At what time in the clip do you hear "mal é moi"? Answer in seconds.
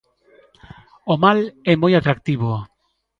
1.23-1.93